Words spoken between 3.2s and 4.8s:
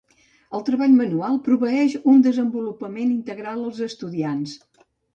integral als estudiants.